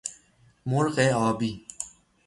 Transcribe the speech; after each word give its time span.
مرغ 0.65 0.97
آبی 1.11 1.65